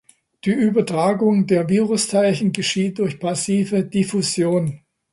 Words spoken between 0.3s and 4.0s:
Die Übertragung der Virusteilchen geschieht durch passive